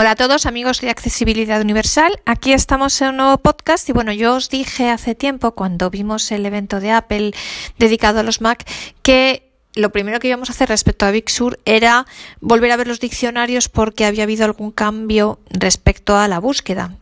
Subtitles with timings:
[0.00, 4.12] Hola a todos amigos de Accesibilidad Universal, aquí estamos en un nuevo podcast y bueno,
[4.12, 7.32] yo os dije hace tiempo cuando vimos el evento de Apple
[7.80, 8.64] dedicado a los Mac
[9.02, 12.06] que lo primero que íbamos a hacer respecto a Big Sur era
[12.40, 16.96] volver a ver los diccionarios porque había habido algún cambio respecto a la búsqueda.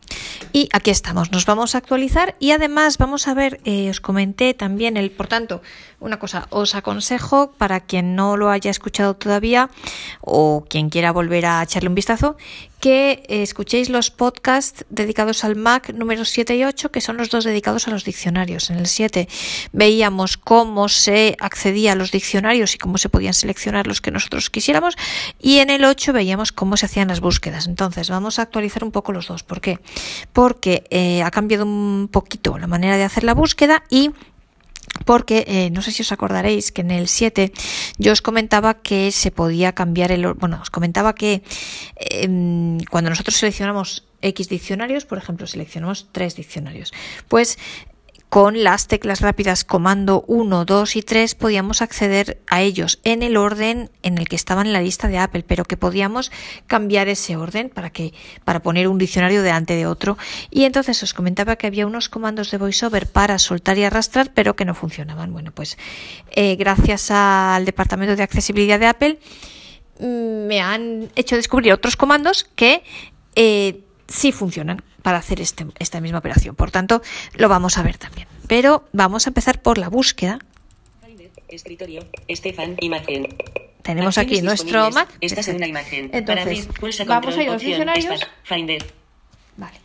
[0.53, 4.53] Y aquí estamos, nos vamos a actualizar y además vamos a ver, eh, os comenté
[4.53, 5.61] también el, por tanto,
[5.99, 9.69] una cosa, os aconsejo para quien no lo haya escuchado todavía
[10.21, 12.37] o quien quiera volver a echarle un vistazo,
[12.79, 17.29] que eh, escuchéis los podcasts dedicados al Mac número 7 y 8, que son los
[17.29, 18.69] dos dedicados a los diccionarios.
[18.69, 19.27] En el 7
[19.71, 24.49] veíamos cómo se accedía a los diccionarios y cómo se podían seleccionar los que nosotros
[24.49, 24.95] quisiéramos,
[25.39, 27.67] y en el 8 veíamos cómo se hacían las búsquedas.
[27.67, 29.43] Entonces, vamos a actualizar un poco los dos.
[29.43, 29.79] ¿Por qué?
[30.33, 34.11] Porque eh, ha cambiado un poquito la manera de hacer la búsqueda y
[35.05, 37.51] porque eh, no sé si os acordaréis que en el 7
[37.97, 41.43] yo os comentaba que se podía cambiar el bueno os comentaba que
[41.95, 46.93] em, cuando nosotros seleccionamos X diccionarios por ejemplo seleccionamos tres diccionarios
[47.27, 47.57] pues
[48.29, 53.37] con las teclas rápidas comando 1, 2 y 3 podíamos acceder a ellos en el
[53.37, 56.31] orden en el que estaban en la lista de Apple, pero que podíamos
[56.67, 60.17] cambiar ese orden para que para poner un diccionario delante de otro.
[60.51, 64.55] Y entonces os comentaba que había unos comandos de VoiceOver para soltar y arrastrar, pero
[64.55, 65.31] que no funcionaban.
[65.31, 65.77] Bueno, pues
[66.31, 69.19] eh, gracias al departamento de accesibilidad de Apple
[69.99, 72.83] mm, me han hecho descubrir otros comandos que
[73.35, 76.55] eh, sí funcionan para hacer este, esta misma operación.
[76.55, 77.01] Por tanto,
[77.33, 78.27] lo vamos a ver también.
[78.47, 80.39] Pero vamos a empezar por la búsqueda.
[81.49, 83.35] Escritorio, Estefan, imagen.
[83.81, 85.07] Tenemos aquí nuestro Mac.
[85.21, 86.09] Esta es una imagen.
[86.11, 88.27] Entonces, pulsa vamos a ir a los diccionarios.
[88.43, 88.85] Finder.
[89.55, 89.77] Vale.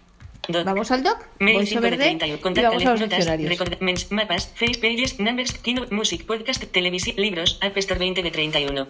[0.48, 0.64] Doc.
[0.64, 2.36] Vamos al doc, Mail voy 5 sobre de D 31.
[2.36, 4.11] y vamos a los notas, diccionarios.
[4.11, 8.89] mapas, face pages, numbers, keynote, music, podcast, televisión, libros, App Store 20 de 31.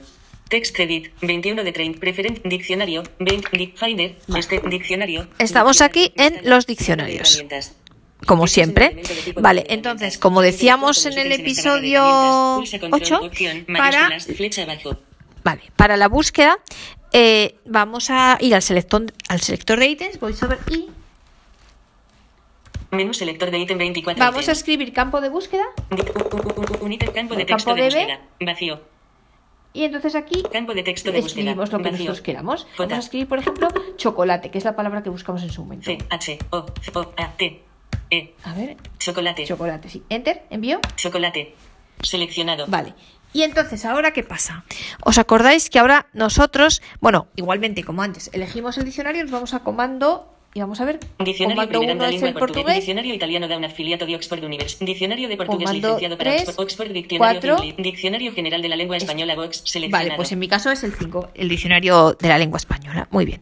[0.53, 1.99] Text edit, 21 de 30.
[1.99, 5.27] Preferent, diccionario, 20, di- Finder, este diccionario.
[5.39, 7.43] Estamos aquí en los diccionarios.
[8.27, 9.03] Como Este siempre.
[9.37, 12.57] Vale, entonces, como decíamos en el episodio herramientas.
[12.59, 14.11] Pulsa control, 8, opción, para,
[15.43, 16.59] vale, para la búsqueda
[17.15, 20.91] eh, vamos a ir al selector, al selector de ítems, voy sobre I,
[22.91, 24.23] Menú selector de ítem 24.
[24.23, 25.65] vamos a escribir campo de búsqueda
[26.83, 28.21] Un ítem campo de texto de búsqueda.
[28.39, 28.92] Vacío.
[29.73, 31.41] Y entonces aquí Campo de texto de búsqueda.
[31.51, 31.99] escribimos lo que Vacío.
[31.99, 32.65] nosotros queramos.
[32.77, 32.83] J.
[32.85, 35.85] Vamos a escribir, por ejemplo, chocolate, que es la palabra que buscamos en su momento.
[35.87, 37.63] C, H, O, O, A, T,
[38.11, 38.35] E.
[38.45, 39.45] A ver, Chocolate.
[39.47, 40.03] chocolate, sí.
[40.09, 40.81] Enter, envío.
[40.97, 41.55] Chocolate.
[42.03, 42.67] Seleccionado.
[42.69, 42.95] Vale.
[43.33, 44.65] Y entonces, ¿ahora qué pasa?
[45.03, 49.61] ¿Os acordáis que ahora nosotros, bueno, igualmente como antes, elegimos el diccionario, nos vamos a
[49.61, 51.01] comando y vamos a ver.
[51.19, 52.75] Diccionario comando Primeranda 1 es Lingua el Portugués.
[52.77, 54.85] Diccionario italiano da un afiliato de Oxford University.
[54.85, 56.61] Diccionario de portugués Comando licenciado para Oxford.
[56.61, 57.57] Oxford Diccionario.
[57.79, 59.63] Diccionario general de la lengua española Vox.
[59.65, 60.09] Seleccionado.
[60.11, 63.09] Vale, pues en mi caso es el 5, el diccionario de la lengua española.
[63.11, 63.41] Muy bien.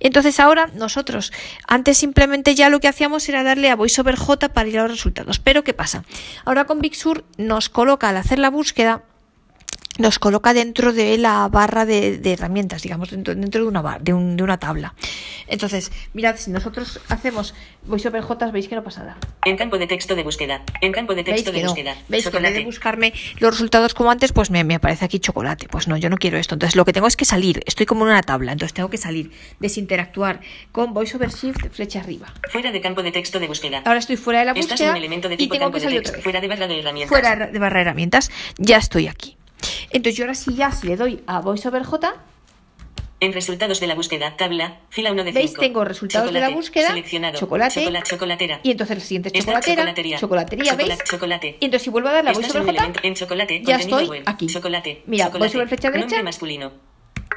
[0.00, 1.32] Entonces ahora nosotros,
[1.66, 4.90] antes simplemente ya lo que hacíamos era darle a VoiceOver J para ir a los
[4.90, 5.38] resultados.
[5.38, 6.04] Pero ¿qué pasa?
[6.44, 9.04] Ahora con Big Sur nos coloca al hacer la búsqueda
[9.98, 14.00] nos coloca dentro de la barra de, de herramientas, digamos, dentro, dentro de, una bar-
[14.00, 14.94] de, un- de una tabla.
[15.46, 19.18] Entonces, mirad, si nosotros hacemos VoiceOver J, veis que no pasa nada.
[19.44, 20.62] En campo de texto de búsqueda.
[20.80, 21.68] En campo de ¿Veis texto de no?
[21.68, 21.94] búsqueda.
[22.08, 22.58] ¿Veis que en vez Chocolate.
[22.58, 25.66] de buscarme los resultados como antes, pues me, me aparece aquí chocolate?
[25.68, 26.54] Pues no, yo no quiero esto.
[26.54, 27.60] Entonces lo que tengo es que salir.
[27.66, 30.40] Estoy como en una tabla, entonces tengo que salir, desinteractuar
[30.72, 32.32] con VoiceOver Shift, flecha arriba.
[32.50, 33.82] Fuera de campo de texto de búsqueda.
[33.84, 35.80] Ahora estoy fuera de la Estás en búsqueda un elemento de y tengo campo que
[35.80, 36.16] de salir texto.
[36.16, 36.22] vez.
[36.24, 37.08] Fuera de barra de herramientas.
[37.08, 39.36] Fuera de barra de herramientas, ya estoy aquí.
[39.90, 42.14] Entonces yo ahora sí ya si le doy a VoiceOver J,
[43.22, 45.38] En resultados de la búsqueda, tabla, fila 1 de 5.
[45.38, 45.54] ¿Veis?
[45.54, 47.38] Tengo resultados de la búsqueda, Seleccionado.
[47.38, 48.60] chocolate, Chocolate, chocolatera.
[48.62, 50.18] y entonces el siguiente es chocolatera, chocolatería.
[50.18, 51.04] chocolatería, Chocola- ¿veis?
[51.04, 51.56] Chocolate.
[51.60, 53.76] Y entonces si vuelvo a darle a Estás VoiceOver en un J, en chocolate, ya
[53.76, 54.22] estoy web.
[54.24, 54.46] aquí.
[54.46, 55.02] Chocolate.
[55.06, 55.38] Mira, chocolate.
[55.44, 56.22] voy sobre flecha derecha.
[56.22, 56.72] Masculino.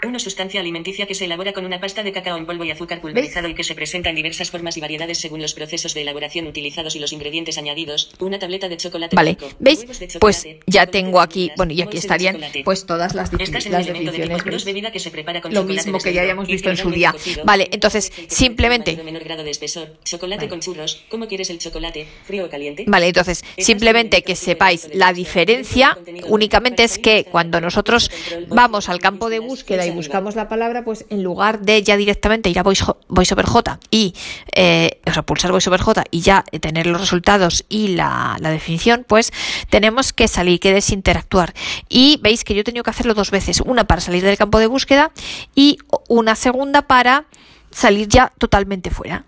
[0.06, 3.02] Una sustancia alimenticia que se elabora con una pasta de cacao en polvo y azúcar
[3.02, 6.48] pulverizado y que se presenta en diversas formas y variedades según los procesos de elaboración
[6.48, 8.12] utilizados y los ingredientes añadidos.
[8.20, 9.86] Una tableta de chocolate Vale, blanco, ¿veis?
[10.20, 14.18] Pues ya tengo aquí, bueno, y aquí estarían pues todas las, en las elemento de
[14.18, 14.66] definiciones.
[14.66, 17.12] dos que se prepara con Lo mismo que ya y visto en su día.
[17.12, 17.44] cocido.
[17.46, 19.98] Vale, entonces, Chocolate que simplemente- menor grado de espesor.
[20.04, 20.50] Chocolate Vale.
[20.50, 21.04] con churros.
[21.10, 22.08] ¿Cómo quieres el chocolate?
[22.26, 22.86] ¿Frío o caliente?
[22.88, 25.98] Vale, entonces, simplemente que sepáis la diferencia
[26.28, 28.12] únicamente es que cuando nosotros
[28.48, 32.50] vamos al campo de búsqueda y buscamos la palabra, pues en lugar de ya directamente
[32.50, 34.14] ir a Voice, VoiceOver J y,
[34.54, 39.06] eh, o sea, pulsar VoiceOver J y ya tener los resultados y la, la definición,
[39.08, 39.32] pues
[39.70, 41.54] tenemos que salir, que desinteractuar.
[41.90, 44.60] Y veis que yo he tenido que hacerlo dos veces, una para salir del campo
[44.60, 45.12] de búsqueda
[45.56, 47.26] y una segunda para
[47.72, 49.26] salir ya totalmente fuera.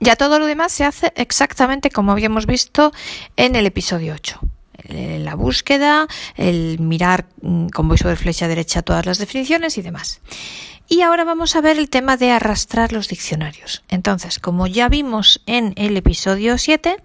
[0.00, 2.92] Ya todo lo demás se hace exactamente como habíamos visto
[3.36, 4.40] en el episodio 8.
[4.88, 6.06] La búsqueda,
[6.36, 10.20] el mirar mm, con voiceover flecha derecha todas las definiciones y demás.
[10.88, 13.82] Y ahora vamos a ver el tema de arrastrar los diccionarios.
[13.88, 17.02] Entonces, como ya vimos en el episodio 7,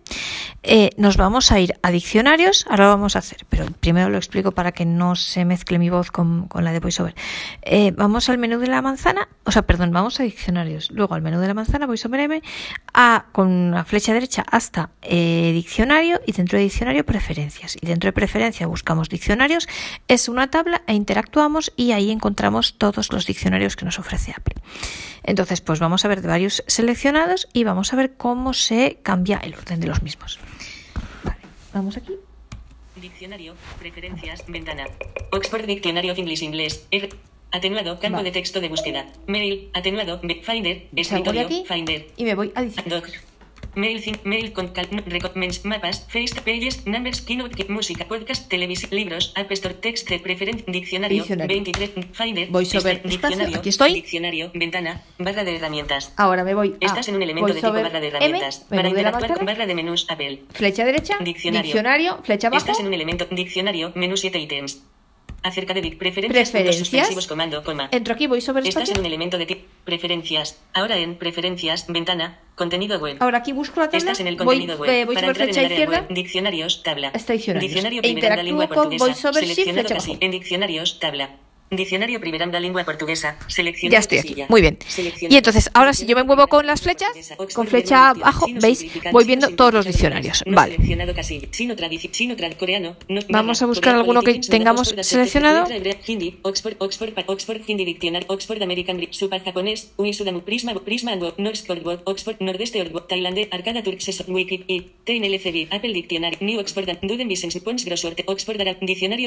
[0.62, 2.68] eh, nos vamos a ir a diccionarios.
[2.70, 5.90] Ahora lo vamos a hacer, pero primero lo explico para que no se mezcle mi
[5.90, 7.16] voz con, la de VoiceOver.
[7.64, 10.92] Eh, vamos al menú de la manzana, o sea, perdón, vamos a diccionarios.
[10.92, 12.44] Luego al menú de la manzana, VoiceOver M,
[12.94, 17.78] a, con la flecha derecha hasta eh, diccionario y dentro de diccionario preferencias.
[17.82, 19.68] Y dentro de preferencia buscamos diccionarios,
[20.08, 24.56] es una tabla e interactuamos y ahí encontramos todos los diccionarios que nos ofrece Apple.
[25.24, 29.38] Entonces, pues vamos a ver de varios seleccionados y vamos a ver cómo se cambia
[29.38, 30.40] el orden de los mismos.
[31.24, 31.40] Vale,
[31.74, 32.14] vamos aquí.
[32.96, 34.86] Diccionario, preferencias, ventana.
[35.32, 36.86] Oxford Diccionario English Inglés.
[36.92, 37.10] R.
[37.52, 39.08] Atenuado, campo de texto de búsqueda.
[39.28, 42.08] Mail, atenuado, Finder, escritorio, Finder.
[42.16, 43.31] Y me voy a diccionario.
[43.76, 44.74] Mail, mail con
[45.06, 51.20] recommends, mapas, face pages, numbers, keynote, música, podcast, televisión, libros, app store, text, preference, diccionario,
[51.20, 51.56] diccionario.
[51.56, 53.94] 23, finder, voiceover, diccionario, aquí estoy.
[53.94, 56.14] Diccionario, ventana, barra de herramientas.
[56.18, 56.76] Ahora me voy.
[56.82, 58.66] Estás en un elemento de tipo barra de herramientas.
[58.70, 60.44] Para interactuar con barra de menús Apple.
[60.50, 62.66] Flecha derecha, diccionario, diccionario flecha abajo.
[62.66, 64.84] Estás en un elemento, diccionario, menú 7 ítems.
[65.44, 67.28] Acerca de preferencias, preferencias.
[67.28, 67.90] comando, coma.
[67.92, 70.62] Entro aquí, voy sobre Estás en un elemento de preferencias.
[70.74, 73.18] Ahora en preferencias, ventana, contenido web.
[73.20, 73.98] Ahora aquí busco la tabla.
[73.98, 74.96] Estás en el contenido voy, web.
[74.96, 76.02] Eh, voy Para sobre flecha izquierda.
[76.02, 77.12] Web, diccionarios, tabla.
[77.16, 77.72] Está diccionarios.
[77.72, 79.06] Diccionario e primera lengua portuguesa.
[79.06, 80.18] Voy sobre seleccionado casi.
[80.20, 81.32] En diccionarios, tabla.
[81.72, 83.38] Diccionario Primeranda Lengua Portuguesa.
[83.90, 84.36] Ya estoy aquí.
[84.50, 84.78] Muy bien.
[85.22, 87.10] Y entonces, ahora si yo me muevo con las flechas,
[87.54, 88.86] con flecha abajo, ¿veis?
[89.12, 90.44] Voy viendo todos los diccionarios.
[90.46, 90.78] Vale.
[93.30, 95.68] Vamos a buscar alguno que tengamos seleccionado.
[96.08, 101.78] Hindi, Oxford, Oxford, Oxford, Hindi Diccionario, Oxford American, Super Japonés, Ui Sudamu, Prisma, Prisma, Oxford,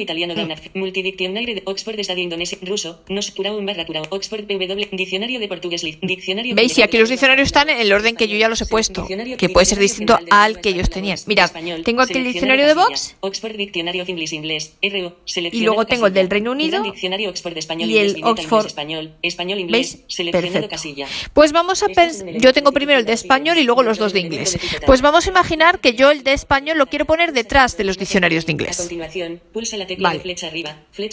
[0.01, 0.35] Italiano,
[0.75, 1.99] Multidiccionario de Oxford,
[2.35, 6.55] indonesio, ruso, nos un barra Oxford PW, diccionario de portugués, diccionario.
[6.55, 6.77] ¿Veis?
[6.79, 9.07] Y aquí los diccionarios están en el orden que yo ya los he puesto,
[9.39, 11.19] que puede ser distinto al que ellos tenían.
[11.27, 11.51] Mirad,
[11.85, 13.17] tengo aquí el diccionario de Vox.
[13.21, 15.17] Oxford Diccionario Inglés Inglés, RO,
[15.53, 19.59] y luego tengo el del Reino Unido diccionario Oxford español y el Oxford español, español
[19.59, 21.07] inglés, seleccionado casilla.
[21.33, 24.21] Pues vamos a pensar, yo tengo primero el de español y luego los dos de
[24.21, 24.59] inglés.
[24.87, 27.99] Pues vamos a imaginar que yo el de español lo quiero poner detrás de los
[27.99, 28.89] diccionarios de inglés.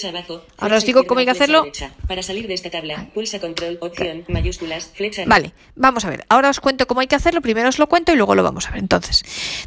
[0.03, 0.41] Abajo.
[0.57, 1.65] Ahora os digo cómo hay que hacerlo.
[2.07, 5.23] Para salir de esta tabla, pulsa control, opción, mayúsculas, flecha.
[5.27, 6.25] Vale, vamos a ver.
[6.29, 7.41] Ahora os cuento cómo hay que hacerlo.
[7.41, 8.79] Primero os lo cuento y luego lo vamos a ver.
[8.79, 9.23] Entonces,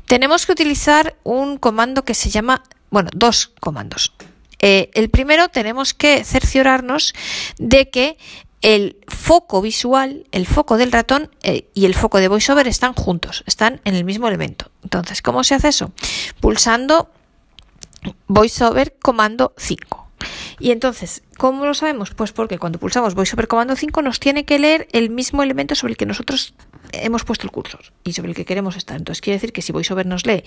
[0.07, 4.13] tenemos que utilizar un comando que se llama, bueno, dos comandos.
[4.59, 7.15] Eh, el primero tenemos que cerciorarnos
[7.59, 8.17] de que
[8.63, 13.45] el foco visual, el foco del ratón eh, y el foco de VoiceOver están juntos,
[13.47, 14.71] están en el mismo elemento.
[14.83, 15.93] Entonces, ¿cómo se hace eso?
[16.41, 17.11] Pulsando
[18.27, 20.04] VoiceOver comando 5.
[20.59, 22.11] Y entonces, ¿cómo lo sabemos?
[22.15, 25.93] Pues porque cuando pulsamos sobre comando 5 nos tiene que leer el mismo elemento sobre
[25.93, 26.55] el que nosotros
[26.93, 28.97] hemos puesto el cursor y sobre el que queremos estar.
[28.97, 30.45] Entonces quiere decir que si VoiceOver nos lee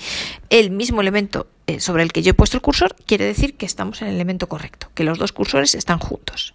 [0.49, 3.65] el mismo elemento eh, sobre el que yo he puesto el cursor, quiere decir que
[3.65, 6.53] estamos en el elemento correcto, que los dos cursores están juntos.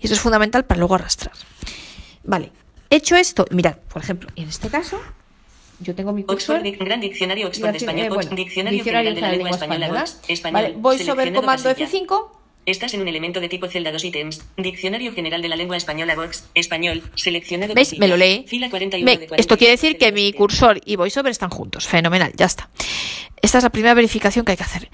[0.00, 1.34] Y eso es fundamental para luego arrastrar.
[2.24, 2.52] Vale,
[2.88, 5.00] hecho esto, mirad, por ejemplo, en este caso,
[5.80, 6.56] yo tengo mi cursor.
[6.56, 10.74] Oxford, Gran Diccionario Oxford Español, eh, bueno, Diccionario, diccionario de la Lengua Española, español, vale,
[10.76, 14.44] voy sobre comando F5 Estás en un elemento de tipo celda 2 ítems.
[14.56, 16.44] Diccionario General de la Lengua Española Vox.
[16.54, 17.02] Español.
[17.14, 17.74] Seleccionado.
[17.74, 17.98] ¿Veis?
[17.98, 18.44] Me lo lee.
[19.36, 21.88] esto quiere decir que mi cursor y VoiceOver están juntos.
[21.88, 22.68] Fenomenal, ya está.
[23.40, 24.90] Esta es la primera verificación que hay que hacer.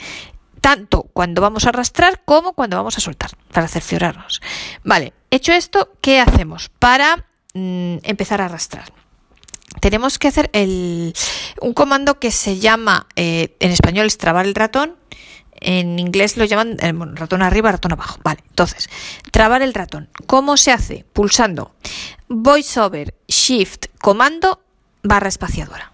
[0.61, 4.40] Tanto cuando vamos a arrastrar como cuando vamos a soltar, para cerciorarnos.
[4.85, 8.92] Vale, hecho esto, ¿qué hacemos para mm, empezar a arrastrar?
[9.80, 11.12] Tenemos que hacer el,
[11.61, 14.96] un comando que se llama, eh, en español es trabar el ratón,
[15.60, 18.18] en inglés lo llaman eh, ratón arriba, ratón abajo.
[18.22, 18.88] Vale, entonces,
[19.30, 20.08] trabar el ratón.
[20.26, 21.04] ¿Cómo se hace?
[21.12, 21.75] Pulsando
[22.28, 24.60] VoiceOver Shift Comando
[25.02, 25.92] barra espaciadora.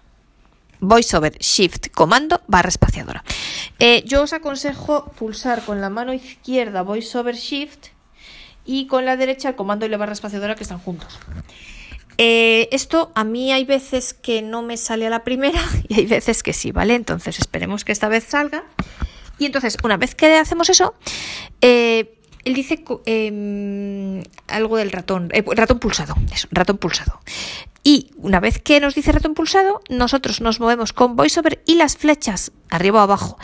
[0.79, 3.23] VoiceOver Shift Comando barra espaciadora.
[3.79, 7.87] Eh, yo os aconsejo pulsar con la mano izquierda VoiceOver Shift
[8.65, 11.19] y con la derecha el comando y la barra espaciadora que están juntos.
[12.17, 16.05] Eh, esto a mí hay veces que no me sale a la primera y hay
[16.05, 16.95] veces que sí, ¿vale?
[16.95, 18.63] Entonces esperemos que esta vez salga.
[19.37, 20.93] Y entonces, una vez que hacemos eso,
[21.61, 27.19] eh, él dice em, algo del ratón, eh, ratón pulsado, eso, ratón pulsado.
[27.83, 31.97] Y una vez que nos dice ratón pulsado, nosotros nos movemos con VoiceOver y las
[31.97, 33.37] flechas arriba o abajo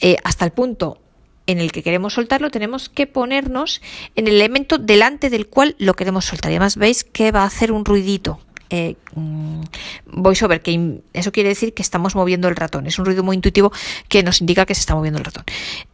[0.00, 1.00] eh, hasta el punto
[1.46, 3.80] en el que queremos soltarlo, tenemos que ponernos
[4.14, 6.52] en el elemento delante del cual lo queremos soltar.
[6.52, 8.38] Y además veis que va a hacer un ruidito
[8.70, 9.62] eh, mm,
[10.06, 12.86] voiceover, que eso quiere decir que estamos moviendo el ratón.
[12.86, 13.72] Es un ruido muy intuitivo
[14.08, 15.44] que nos indica que se está moviendo el ratón.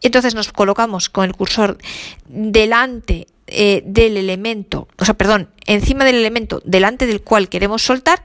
[0.02, 1.78] Entonces nos colocamos con el cursor
[2.26, 8.24] delante eh, del elemento, o sea, perdón, encima del elemento delante del cual queremos soltar,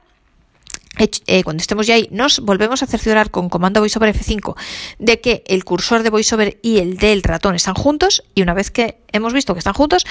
[0.97, 4.55] eh, cuando estemos ya ahí, nos volvemos a cerciorar con comando VoiceOver F5
[4.97, 8.69] de que el cursor de VoiceOver y el del ratón están juntos y una vez
[8.71, 10.05] que hemos visto que están juntos,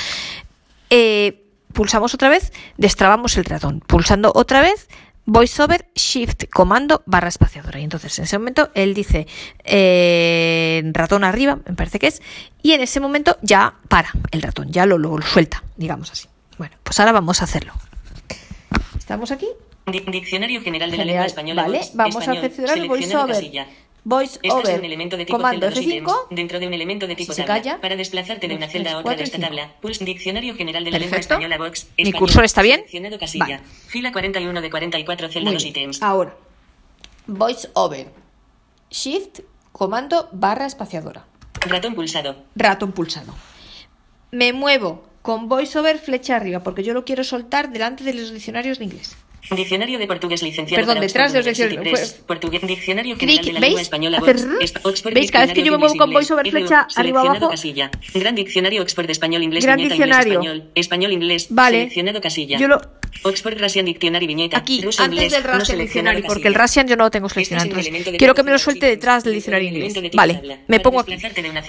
[0.91, 4.89] eh, pulsamos otra vez, destrabamos el ratón, pulsando otra vez
[5.29, 9.27] VoiceOver Shift comando barra espaciadora y entonces en ese momento él dice
[9.65, 12.23] eh, ratón arriba, me parece que es,
[12.63, 16.29] y en ese momento ya para el ratón, ya lo, lo suelta, digamos así.
[16.57, 17.75] Bueno, pues ahora vamos a hacerlo.
[18.97, 19.49] ¿Estamos aquí?
[19.87, 21.63] Diccionario General de la Lengua Española.
[21.63, 23.67] Vale, vamos a seleccionar VoiceOver.
[24.09, 26.67] Voice Este over, es un elemento de tipo comando celda dos F5, ítems, dentro de
[26.67, 27.55] un elemento de tipo se tabla.
[27.63, 27.81] calla.
[27.83, 30.99] Para desplazarte de una celda a otra de esta tabla, pulsa Diccionario General de la
[30.99, 31.35] Lengua Perfecto.
[31.35, 31.89] Española Box.
[31.99, 32.85] ¿Mi español, cursor está bien?
[33.19, 33.45] Casilla.
[33.45, 33.61] Vale.
[33.89, 35.71] Fila 41 de 44, celda Muy 2 bien.
[35.77, 36.03] ítems.
[36.03, 36.35] Ahora,
[37.27, 38.07] voice over,
[38.91, 39.41] shift,
[39.73, 41.27] comando barra espaciadora,
[41.61, 42.37] Ratón pulsado.
[42.57, 43.35] ratón pulsado.
[44.31, 48.33] Me muevo con voice over flecha arriba porque yo lo quiero soltar delante de los
[48.33, 49.17] diccionarios de inglés.
[49.51, 51.99] Diccionario de portugués licenciado Perdón, detrás de los diccionarios.
[51.99, 52.13] Press.
[52.27, 53.61] Portugués, Diccionario General de la.
[53.61, 54.21] Lengua Española
[55.15, 55.31] ¿Veis?
[55.31, 57.49] Cada vez que yo me muevo con voiceover flecha arriba abajo.
[57.51, 57.91] casilla.
[58.15, 60.33] Gran Diccionario Oxford Español Inglés Gran diccionario.
[60.35, 61.79] Español, español Inglés Vale.
[61.79, 62.59] seleccionado casilla.
[62.59, 62.81] Yo lo-
[63.25, 64.59] Oxford Russian Dictionary viñeta.
[64.59, 66.55] Aquí, ruso, antes del Russian Dictionary, porque el.
[66.55, 68.17] Russian yo no lo tengo Estás seleccionado.
[68.19, 69.95] quiero que me lo suelte detrás del diccionario inglés.
[70.15, 71.17] Vale, me pongo aquí.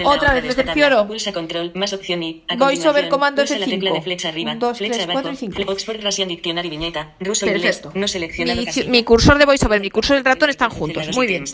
[0.04, 1.08] Otra vez me cercioro.
[1.08, 3.94] Pulsa control más opción y a Voice over continuación, comando pulsa la tecla F5.
[3.94, 5.72] de flecha arriba, Un, dos, flecha tres, abajo, cuatro y cinco.
[5.72, 7.92] Oxford Russian Dictionary viñeta, ruso Perfecto.
[7.96, 11.16] no seleccionado Mi, mi cursor de voiceover, mi cursor del ratón están juntos.
[11.16, 11.46] Muy bien.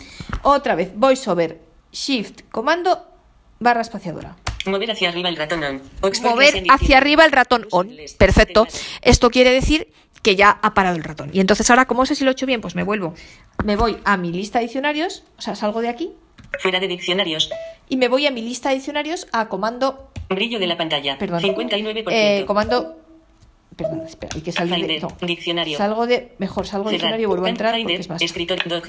[0.42, 1.60] Otra vez, voiceover,
[1.92, 3.06] shift, comando,
[3.60, 4.36] barra espaciadora.
[4.66, 5.82] Mover hacia arriba el ratón on.
[6.00, 7.90] Oxford Mover hacia arriba el ratón on.
[8.18, 8.64] Perfecto.
[8.64, 8.84] teclas.
[9.02, 11.30] Esto quiere decir que ya ha parado el ratón.
[11.32, 12.60] Y entonces ahora, ¿cómo sé si lo he hecho bien?
[12.60, 13.14] Pues me vuelvo.
[13.64, 16.12] Me voy a mi lista de diccionarios, o sea, salgo de aquí
[16.58, 17.48] Fuera de diccionarios.
[17.88, 21.16] y me voy a mi lista de diccionarios a comando, Brillo de la pantalla.
[21.16, 22.04] perdón, 59%.
[22.10, 22.96] eh, comando,
[23.76, 25.08] perdón, espera, hay que salir de, no.
[25.20, 25.76] diccionario.
[25.78, 27.12] Salgo de, mejor salgo de Cerrar.
[27.12, 28.22] diccionario y vuelvo a entrar porque es más.
[28.22, 28.88] Escritor, doc.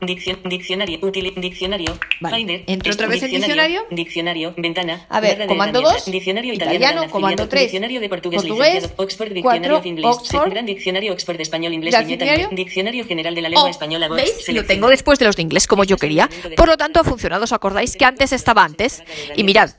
[0.00, 2.36] Diccion- diccionario, útil, diccionario, Vale.
[2.36, 3.84] Finder, Entro otra vez en diccionario.
[3.90, 8.00] diccionario, ventana, A ver, de comando herramientas, 2, diccionario italiano, italiano, comando afiliado, 3, diccionario
[8.00, 11.98] de portugués, portugués, licenciado, Oxford, 4, diccionario inglés, Oxford, gran diccionario Oxford de español, inglés,
[12.06, 12.48] diccionario.
[12.52, 14.48] diccionario general de la lengua Oh, española, Vox, ¿Veis?
[14.54, 16.30] Lo tengo después de los de inglés como yo quería.
[16.56, 17.42] Por lo tanto, ha funcionado.
[17.42, 19.02] ¿Os acordáis que antes estaba antes?
[19.34, 19.70] Y mirad,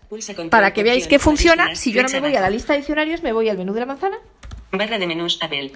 [0.49, 3.23] para que veáis que funciona, si yo no me voy a la lista de diccionarios,
[3.23, 4.17] me voy al menú de la manzana.
[4.73, 5.71] Barra de menús, Apple.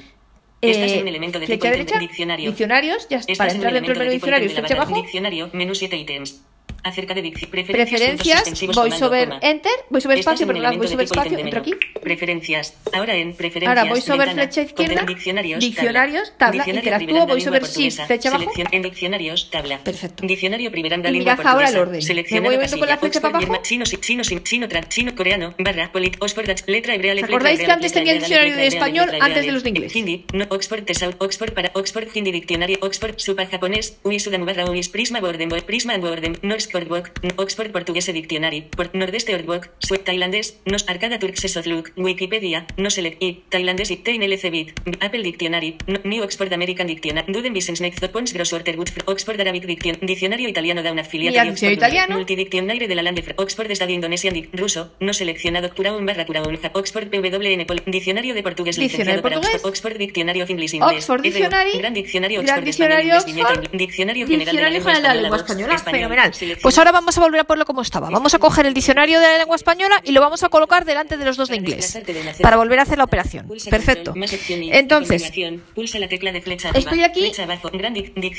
[0.63, 2.49] Eh, Estás en un elemento de tipo ítem, diccionario.
[2.49, 5.75] diccionarios, ya Estás para en entrar dentro del menú de diccionarios, flecha abajo, Diccionario, menú
[5.75, 6.41] 7 ítems.
[6.83, 11.73] Acerca de dic- preferencias, comando, voiceover enter, voiceover espacio, perdón, de voiceover espacio, entro aquí.
[12.01, 12.75] Preferencias.
[12.91, 13.77] Ahora en preferencias.
[13.77, 15.59] Ahora voiceover flecha izquierda, Diccionarios.
[15.61, 16.63] diccionarios, tabla.
[16.67, 18.43] interactúo, voiceover shift, flecha abajo.
[18.51, 19.79] Selección- En diccionarios, tabla.
[19.83, 20.25] Perfecto.
[20.27, 22.01] Diccionario Primeranda Y Lengua mirad ahora el orden.
[22.31, 23.61] Me voy viendo con la flecha para abajo.
[23.63, 28.13] Chino, chino, chino, chino, coreano, barra, polit, Oxford, letra hebrea, ¿Os acordáis que antes tenía
[28.13, 29.95] el diccionario de español antes de los de inglés?
[29.95, 34.65] Hindi, no, Oxford, Tesaut, Oxford para Oxford, Hindi, diccionario, Oxford, super japonés, UI, Sudamu, barra,
[34.69, 36.72] UIS, Prisma, Borden, Prisma, Borden, Norsk, Ordbook,
[37.37, 43.21] Oxford, portugués, diccionario, por nordeste, Ordbook, Suec, tailandés, nos, arcada, turks, Soslook, Wikipedia, no select,
[43.21, 47.81] y, tailandés, y, Tein, LC, bit, Apple, Dictionary, no- New Oxford American Dictionary, Duden, Business,
[47.81, 52.15] Next, Pons, Gross, Water, Wood, Oxford, Arabic, Diction, Diccionario italiano, da una Mira, diccionario italiano.
[52.15, 56.59] Multidiccionario de la Land de Oxford, Estadio Indonesian, Dic- ruso, no seleccionado, Curaun, barra, Curaun,
[56.73, 59.37] Oxford, PWN, Pol- Diccionario de portugués, Diccionario licenciado para.
[59.37, 63.29] Oxford, Oxford, Diccionario of English, inglés, Oxford Dictionary, Gran Diccionario, Oxford, Diccionario Oxford,
[64.45, 66.33] General de la Lengua Española, español, fenomenal.
[66.63, 68.09] Pues ahora vamos a volver a ponerlo como estaba.
[68.09, 71.17] Vamos a coger el diccionario de la lengua española y lo vamos a colocar delante
[71.17, 71.99] de los dos de inglés
[72.41, 73.49] para volver a hacer la operación.
[73.69, 74.13] Perfecto.
[74.71, 75.23] Entonces,
[76.73, 77.33] estoy aquí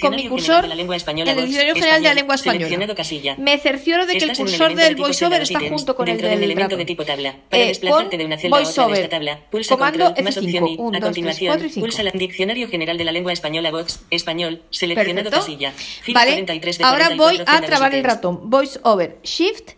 [0.01, 3.35] con mi cursor en el diccionario general de la lengua española.
[3.37, 6.87] Me cercioro de que el cursor del voiceover está junto con el del elemento de
[6.87, 7.37] tipo tabla.
[7.51, 10.37] Para Eh, desplazarte de una celda a otra de esta tabla, pulsa comando control, más
[10.39, 14.01] F5, opción y, un, a continuación, pulsa el diccionario general de la lengua española Vox,
[14.09, 15.75] español, seleccionado casilla.
[16.09, 18.14] Vale, 43 de ahora 44, voy a trabar el.
[18.15, 18.51] Ratón.
[18.51, 19.73] Voice over, shift,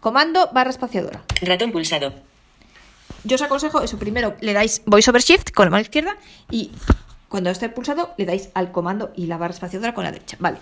[0.00, 1.24] comando barra espaciadora.
[1.42, 2.12] Ratón pulsado.
[3.24, 3.98] Yo os aconsejo eso.
[3.98, 6.16] Primero le dais voice over shift con la mano izquierda
[6.50, 6.70] y
[7.28, 10.36] cuando esté pulsado le dais al comando y la barra espaciadora con la derecha.
[10.40, 10.58] Vale.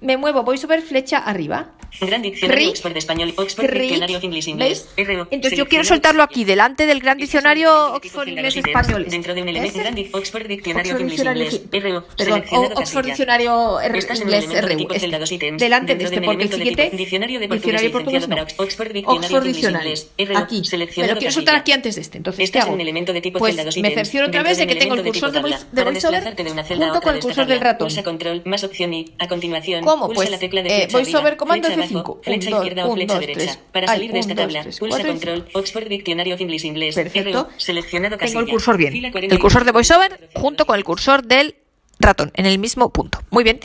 [0.00, 1.72] Me muevo voice over flecha arriba.
[2.00, 4.88] Gran diccionario Rick, Oxford español, Oxford Rick, diccionario inglés.
[4.96, 9.06] RO, Entonces yo quiero soltarlo aquí, delante del gran diccionario Oxford inglés español.
[9.08, 11.62] Dentro de un elemento, gran Oxford diccionario inglés.
[11.72, 12.44] RO, Perdón,
[12.76, 13.06] Oxford.
[13.06, 19.78] Diccionario inglés RU, Delante de este, porque el siguiente diccionario de portugués para Oxford Diccionario
[19.80, 20.10] inglés.
[20.36, 20.62] Aquí.
[20.70, 22.18] Lo quiero soltar aquí antes de este.
[22.18, 22.70] Entonces, ¿qué hago?
[22.70, 25.32] en un elemento de tipo pues me cercioro otra vez de que tengo el cursor
[25.32, 27.88] de, tipo junto con el cursor del ratón.
[27.88, 30.06] Pulsa control más opción y a continuación ¿Cómo?
[30.06, 31.94] pulsa Pues, la tecla de eh, VoiceOver comando flecha F5.
[31.94, 33.58] abajo, flecha izquierda o flecha derecha.
[33.72, 36.94] Para salir de esta tabla, pulsa control Oxford Dictionary of English Inglés.
[36.94, 37.48] Perfecto.
[37.56, 38.92] Seleccionado Tengo el cursor bien.
[38.92, 41.56] Fila 40 El cursor de VoiceOver junto con el cursor del
[41.98, 43.20] ratón, en el mismo punto.
[43.30, 43.60] Muy bien.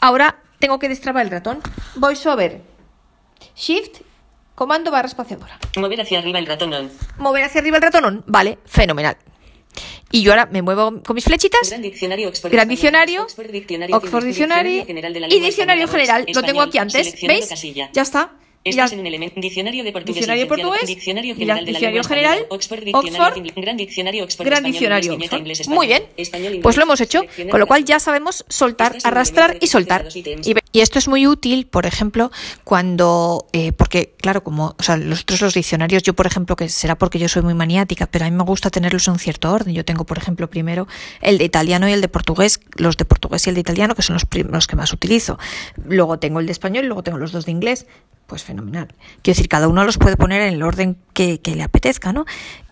[0.00, 1.60] Ahora tengo que destrabar el ratón.
[1.96, 2.60] VoiceOver.
[3.56, 4.00] Shift,
[4.54, 5.58] comando barra espaciadora.
[5.76, 6.90] Mover hacia arriba el ratón on.
[7.18, 8.24] Mover hacia arriba el ratón on.
[8.26, 9.16] Vale, fenomenal.
[10.14, 11.68] Y yo ahora me muevo con mis flechitas.
[11.68, 13.50] Gran diccionario Oxford Gran diccionario, Oxford
[13.90, 14.84] Oxford Diccionary
[15.28, 15.88] y Diccionario.
[15.88, 16.24] General.
[16.32, 17.16] Lo tengo aquí antes.
[17.26, 17.50] ¿Veis?
[17.92, 18.30] Ya está.
[18.64, 19.38] Estás en un elemento.
[19.38, 20.14] Diccionario de portugués.
[20.16, 22.46] Diccionario portugués, Diccionario general la- de la diccionario general.
[22.48, 23.44] Oxford Diccionario.
[23.56, 25.18] Gran diccionario Oxford Gran español, diccionario.
[25.68, 26.02] Muy bien.
[26.02, 26.14] español.
[26.16, 26.62] Español, inglés.
[26.62, 30.08] Pues lo hemos hecho, con lo cual ya sabemos soltar, un arrastrar y soltar.
[30.14, 32.32] Y, esto es muy útil, por ejemplo,
[32.64, 36.68] cuando, eh, porque claro, como, o sea, los otros los diccionarios, yo por ejemplo, que
[36.70, 39.74] será porque yo soy muy maniática, pero a mí me gusta tenerlos en cierto orden.
[39.74, 40.88] Yo tengo, por ejemplo, primero
[41.20, 44.02] el de italiano y el de portugués, los de portugués y el de italiano, que
[44.02, 45.38] son los que más utilizo.
[45.86, 47.86] Luego tengo el de español y luego tengo los dos de inglés.
[48.34, 48.88] Pues fenomenal.
[49.22, 52.24] Quiero decir, cada uno los puede poner en el orden que, le apetezca, ¿no?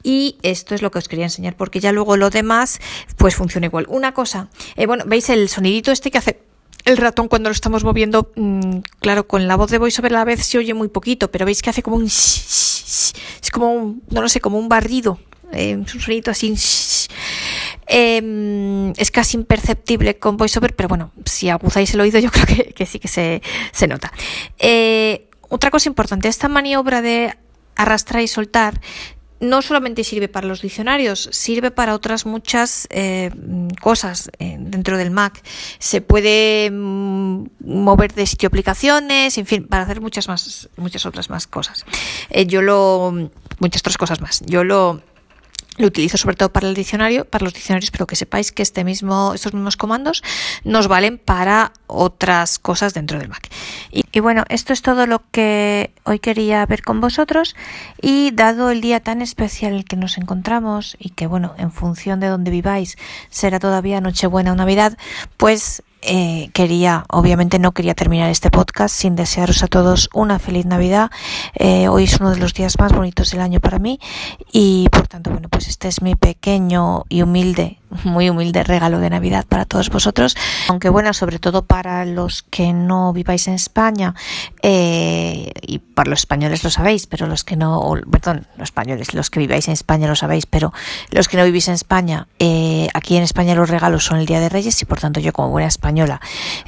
[0.03, 2.81] Y esto es lo que os quería enseñar, porque ya luego lo demás,
[3.17, 3.87] pues funciona igual.
[3.89, 6.41] Una cosa, eh, bueno, ¿veis el sonidito este que hace
[6.85, 8.33] el ratón cuando lo estamos moviendo?
[8.35, 11.47] Mm, claro, con la voz de VoiceOver a la vez se oye muy poquito, pero
[11.47, 12.07] veis que hace como un...
[12.07, 13.13] Es
[13.53, 15.21] como un, no sé, como un barrido.
[15.53, 16.57] eh, un sonidito así...
[17.87, 22.73] Eh, es casi imperceptible con VoiceOver, pero bueno, si aguzáis el oído yo creo que,
[22.73, 23.43] que sí que se,
[23.73, 24.13] se nota.
[24.59, 27.37] Eh, otra cosa importante, esta maniobra de
[27.77, 28.81] arrastrar y soltar
[29.39, 33.31] no solamente sirve para los diccionarios, sirve para otras muchas eh,
[33.83, 35.43] cosas eh, dentro del Mac.
[35.79, 41.29] Se puede mm, mover de sitio aplicaciones, en fin, para hacer muchas más, muchas otras
[41.29, 41.85] más cosas.
[42.31, 43.13] Eh, yo lo,
[43.59, 44.43] muchas otras cosas más.
[44.47, 45.03] Yo lo
[45.79, 48.85] lo utilizo sobre todo para el diccionario, para los diccionarios, pero que sepáis que este
[48.85, 50.23] mismo, estos mismos comandos
[50.65, 53.49] nos valen para otras cosas dentro del Mac.
[53.91, 57.57] Y, bueno, esto es todo lo que hoy quería ver con vosotros
[58.01, 62.29] y dado el día tan especial que nos encontramos y que bueno, en función de
[62.29, 62.97] donde viváis
[63.31, 64.99] será todavía Nochebuena o Navidad,
[65.37, 70.67] pues eh, quería, obviamente no quería terminar este podcast sin desearos a todos una feliz
[70.67, 71.11] Navidad.
[71.55, 74.01] Eh, hoy es uno de los días más bonitos del año para mí
[74.53, 79.11] y por tanto, bueno, pues este es mi pequeño y humilde, muy humilde regalo de
[79.11, 80.37] Navidad para todos vosotros.
[80.69, 84.15] Aunque bueno, sobre todo para los que no viváis en España
[84.63, 89.31] eh, y para los españoles lo sabéis, pero los que no, perdón, los españoles, los
[89.31, 90.73] que viváis en España lo sabéis, pero
[91.11, 94.41] los que no vivís en España, eh, aquí en España los regalos son el Día
[94.41, 96.21] de Reyes y por tanto yo como buena española,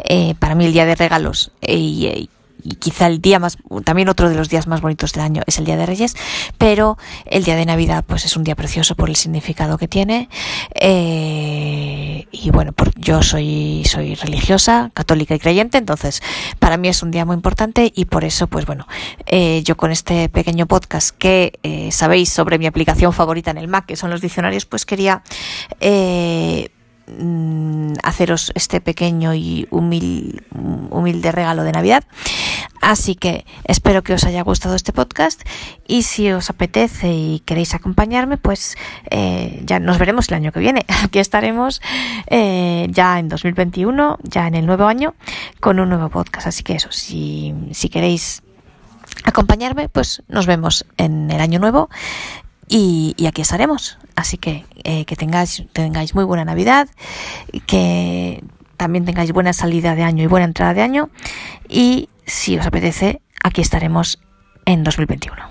[0.05, 2.29] eh, para mí el Día de Regalos y,
[2.63, 5.59] y quizá el día más, también otro de los días más bonitos del año es
[5.59, 6.17] el Día de Reyes,
[6.59, 10.29] pero el Día de Navidad pues es un día precioso por el significado que tiene.
[10.75, 16.23] Eh, y bueno, yo soy, soy religiosa, católica y creyente, entonces
[16.59, 18.87] para mí es un día muy importante y por eso pues bueno,
[19.27, 23.69] eh, yo con este pequeño podcast que eh, sabéis sobre mi aplicación favorita en el
[23.69, 25.23] Mac, que son los diccionarios, pues quería
[28.03, 30.43] haceros este pequeño y humilde,
[30.91, 32.05] humilde regalo de Navidad.
[32.81, 35.43] Así que espero que os haya gustado este podcast
[35.87, 38.77] y si os apetece y queréis acompañarme, pues
[39.11, 40.85] eh, ya nos veremos el año que viene.
[41.03, 41.81] Aquí estaremos
[42.27, 45.15] eh, ya en 2021, ya en el nuevo año,
[45.61, 46.47] con un nuevo podcast.
[46.47, 48.43] Así que eso, si, si queréis
[49.25, 51.89] acompañarme, pues nos vemos en el año nuevo
[52.69, 53.99] y, aquí estaremos.
[54.17, 56.89] Así que eh, que tengáis, tengáis muy buena Navidad,
[57.67, 58.43] que
[58.77, 61.11] también tengáis buena salida de año y buena entrada de año.
[61.69, 64.21] Y si os apetece, aquí estaremos
[64.67, 65.43] en 2021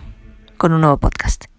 [0.58, 1.53] con un nuevo podcast.